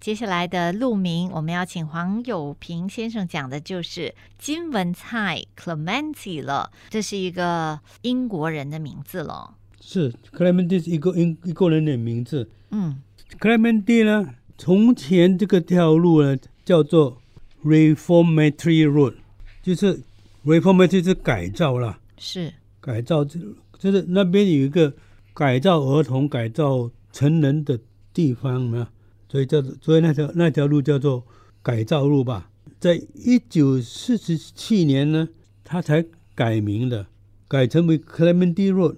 [0.00, 6.70] 接下来的路名，我们要请黄友平先生讲的就是金文菜 Clementi 了。
[6.88, 9.56] 这是一个英国人的名字了。
[9.78, 12.48] 是 Clementi 是一个英一个人的名字。
[12.70, 13.02] 嗯
[13.38, 17.18] ，Clementi 呢，从前这个条路呢叫做
[17.62, 19.16] Reformatory Road，
[19.62, 20.02] 就是
[20.46, 23.38] Reformatory 是改造啦，是改造就
[23.78, 24.94] 就是那边有一个
[25.34, 27.78] 改造儿童、改造成人的
[28.14, 28.88] 地方嘛，
[29.30, 31.24] 所以叫做所以那条那条路叫做
[31.62, 32.50] 改造路吧。
[32.80, 35.28] 在一九四十七年呢，
[35.62, 37.06] 它才改名的，
[37.46, 38.96] 改成为 Clementi Road。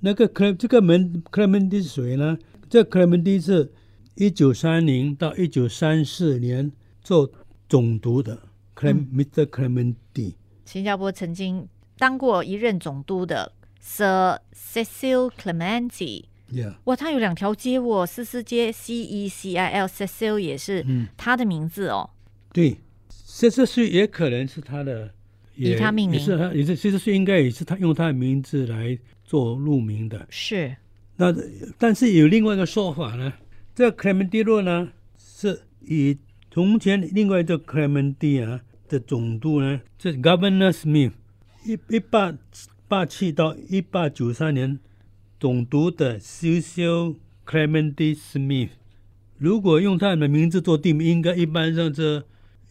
[0.00, 2.38] 那个 Cle 这个门 Clementi 是谁呢？
[2.68, 3.72] 这 Clementi 是
[4.16, 6.70] 一九三零到一九三四年
[7.02, 7.32] 做
[7.68, 8.38] 总督的
[8.76, 9.46] Clem、Mr.
[9.46, 10.34] Clementi。
[10.64, 11.66] 新加坡曾经
[11.98, 16.24] 当过一任总督的 Sir Cecil Clementi。
[16.52, 22.10] Yeah，哇，他有两条街哦，思思街 C E C I L Cecil 也是嗯，他的名字哦。
[22.52, 22.76] 对，
[23.08, 25.14] 四十岁也可能是他的，
[25.56, 30.26] 也以他命名也是他，也是四十岁应该也是他用他的名字来做路名的。
[30.28, 30.76] 是，
[31.16, 31.34] 那
[31.78, 33.32] 但是有另外一个说法呢，
[33.74, 36.18] 这个 Clementi Road 呢是以
[36.50, 41.12] 从前另外一个 Clementi 啊的总督呢，这 Governor Smith，
[41.64, 42.34] 一一八
[42.86, 44.78] 八七到一八九三年
[45.42, 48.68] 总督的 Cecil Clementi Smith。
[49.38, 52.22] 如果用他的名字做地名，应该一般上是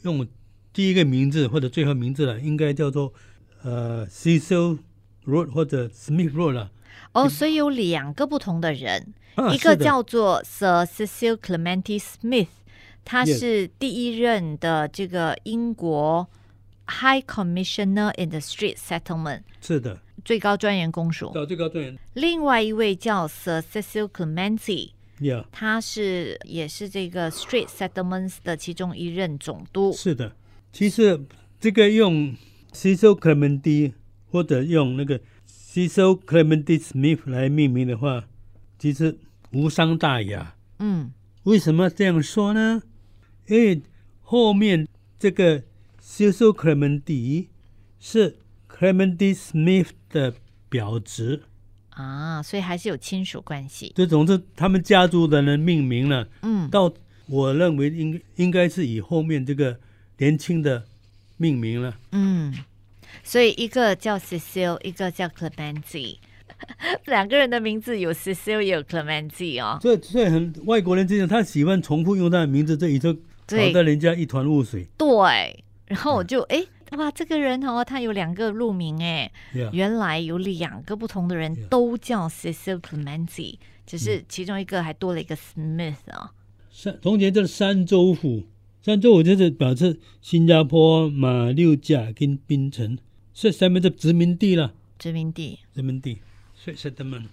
[0.03, 0.25] 用
[0.72, 3.14] 第一个名字或者最后名字了，应该叫做
[3.61, 4.77] 呃 Cecil
[5.25, 6.72] Road 或者 Smith Road 了。
[7.11, 12.47] 哦，所以有两个不同的人，啊一个叫做 Sir Cecil Clementi Smith，
[13.03, 16.25] 他是第一任的这个英国
[16.88, 21.31] High Commissioner in the Street Settlement 是的，最高专员公署。
[21.33, 29.92] 到最高专员另外一位叫 Sir Cecil Clementi，呀他是也是这个 Street Settlements 的其中一任总督。
[29.94, 30.36] 是的。
[30.72, 31.19] 其实
[31.59, 32.36] 这个用
[32.72, 33.94] Cecil Clementi
[34.30, 38.26] 或者用那个 Cecil Clementi Smith 来命名的话，
[38.80, 39.17] 其实
[39.52, 40.55] 无伤大雅。
[40.80, 41.11] 嗯，
[41.43, 42.82] 为什么这样说呢？
[43.48, 43.82] 因为
[44.21, 44.88] 后面
[45.20, 45.64] 这个
[46.02, 47.48] Cecil Clementi
[47.99, 48.38] 是
[48.81, 50.33] Clementi Smith 的
[50.67, 51.43] 表侄，
[51.92, 53.93] 啊，所以还是有亲属关系。
[53.95, 56.27] 这总是他们家族的人命名了。
[56.42, 56.91] 嗯，到
[57.27, 59.80] 我认为应应该是以后面这个
[60.17, 60.83] 年轻的
[61.37, 61.95] 命名了。
[62.11, 62.52] 嗯，
[63.23, 66.17] 所以一个叫 Cecil，一个叫 Clementi，
[67.05, 69.77] 两个人的名字有 Cecil 也有 Clementi 哦。
[69.80, 74.87] 这这很外国人之间，他喜欢重复用他的名字，这里就搞对得人家一团雾水。
[74.97, 76.65] 对，然后我就哎。
[76.97, 86.33] 哇，这个人哦，他有两个路名哎，呀、原来有两个不同的人都叫 Cecil Clementi，只是其中一个还多了一个 Smith 啊、
[86.69, 88.43] 三从前就是三州府，
[88.81, 92.97] 三州府就是表示新加坡、马六甲跟槟城
[93.33, 95.59] 是下面的殖民地了，殖民地。
[95.73, 96.19] 殖民地，
[96.53, 97.27] 所以 settlement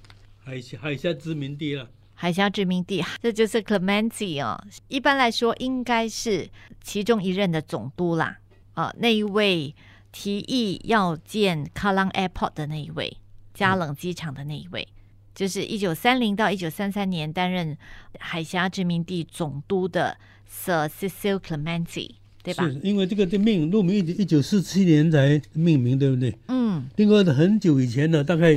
[0.45, 1.91] 海峡海峡殖民地了。
[2.15, 4.61] 海峡殖民地， 这就是 Clementi 哦。
[4.87, 6.49] 一般来说，应该是
[6.81, 8.39] 其中一任的总督啦。
[8.79, 9.75] 啊，那一位
[10.13, 13.17] 提议要建 Kallang Airport 的那一位，
[13.53, 14.87] 加冷机场的那一位，
[15.35, 17.77] 就是一九三零到一九三三年担任
[18.21, 22.13] 海峡殖民地总督的 Sir Cecil Clementi，
[22.45, 22.69] 对吧？
[22.69, 26.39] 是因为这个的命路名一九一九四七年才命名，对不对？
[26.47, 28.57] 嗯，另外的很久以前的，大概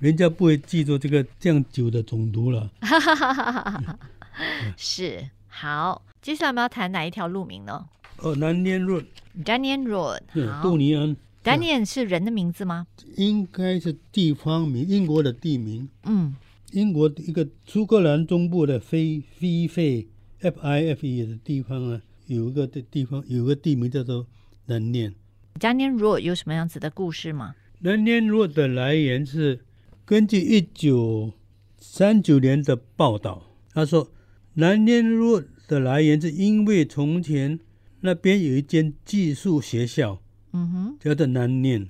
[0.00, 2.70] 人家不会记住这个这样久的总督了。
[4.76, 6.02] 是好。
[6.20, 7.86] 接下来我们要谈哪一条路名呢
[8.18, 10.20] 哦，南边 road，？Daniel Road。
[10.32, 12.86] 对，杜尼安 Daniel 是人的名字吗？
[13.16, 15.88] 应该是地方名，英国的地名。
[16.04, 16.34] 嗯，
[16.72, 20.06] 英国一个苏格兰中部的非非费
[20.40, 24.26] F I F E 的地方啊，有一个的地方有个地名叫做
[24.66, 25.14] 南念。
[25.60, 27.54] Daniel Road 有什么样子的故事吗？
[27.80, 29.60] 南念 road 的来源是
[30.06, 31.32] 根据一九
[31.78, 33.42] 三九年的报道，
[33.74, 34.10] 他说
[34.54, 37.60] 南念 road 的来源是因为从前
[38.06, 40.20] 那边有一间技术学校
[40.52, 41.88] 嗯哼，叫做南念，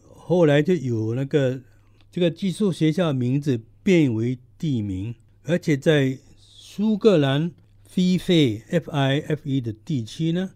[0.00, 1.60] 后来就有那个
[2.08, 7.50] 这个技术学校的名字变为地名，而且在苏格兰
[7.84, 10.52] 非费 F I F E 的地区呢，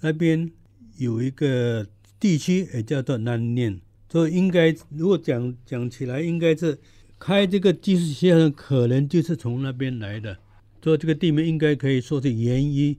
[0.00, 0.50] 那边
[0.96, 1.86] 有一个
[2.18, 3.80] 地区也叫做南念，
[4.10, 6.80] 所以应该如果讲讲起来，应该是
[7.16, 10.36] 开这个技术学校可能就是从那边来的，
[10.82, 12.98] 所以这个地名应该可以说是源于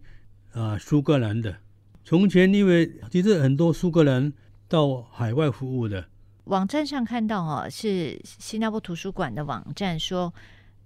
[0.53, 1.57] 啊苏格兰的。
[2.03, 4.33] 从前因为其实很多苏格兰
[4.67, 6.05] 到海外服务的，
[6.45, 10.33] 网站上看到哦，是新加坡图书馆的网站说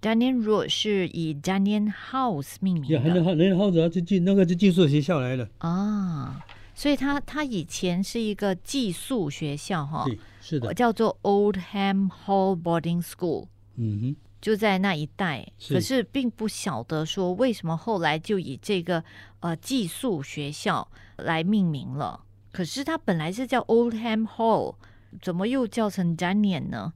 [0.01, 3.23] Daniel Road 是以 Daniel House 命名的。
[3.23, 6.43] 好能好子啊，就寄那个是寄宿学校来的，啊，
[6.75, 13.47] 所以他他以前是一个寄宿学校哈，对，是的，叫做 Oldham Hall Boarding School。
[13.77, 19.01] 嗯哼，就在那一带，可是并不晓得说为什么后来就以这个
[19.39, 20.85] 呃寄宿学校
[21.15, 22.19] 来命名了。
[22.51, 24.75] 可是它本来是叫 Oldham Hall，
[25.21, 26.91] 怎么又叫成 Daniel 呢？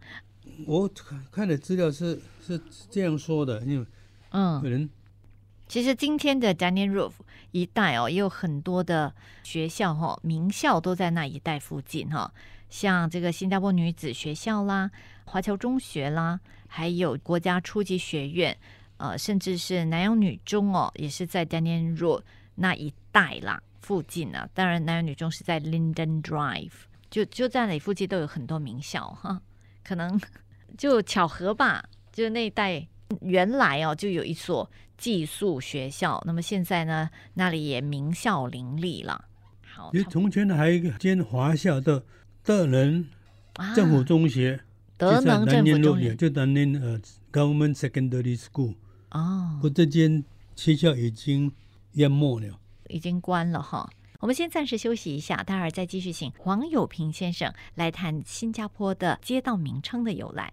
[0.66, 2.62] 我看看的资料是是
[2.92, 3.88] 这样说的，因为
[4.32, 4.90] 嗯可，能
[5.70, 7.14] 其实今天的 Daniel Roof
[7.52, 12.34] 一带哦，也有很多的学校哈、名校都在那一带附近哈、
[12.70, 14.92] 像这个新加坡女子学校啦、
[15.24, 18.56] 华侨中学啦，还有国家初级学院，
[18.98, 22.22] 呃，甚至是南洋女中哦，也是在 Daniel Road
[22.56, 24.48] 那一带啦附近啊。
[24.54, 26.72] 当然，南洋女中是在 Linden Drive，
[27.10, 29.42] 就就在那里附近都有很多名校哈，
[29.84, 30.20] 可能
[30.78, 32.86] 就巧合吧，就那一带
[33.22, 39.24] 原来哦就有一所寄宿学校，那么现在呢那里也名校林立了。
[39.62, 42.04] 好，因为从前还有一个间华校的
[42.44, 43.06] 德能
[43.54, 44.60] 啊政府中学，
[44.98, 47.00] 德能政府中学，学就南念呃
[47.32, 48.76] Government Secondary School，
[49.12, 50.24] 哦不，过这间
[50.56, 51.52] 学校已经
[51.94, 52.60] 淹没了。
[52.90, 53.90] 已经关了哈。
[54.20, 60.52] 我们先暂时休息一下，待会儿再继续请黄友平先生来谈新加坡的街道名称的由来。